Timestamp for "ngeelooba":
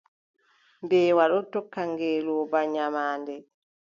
1.91-2.59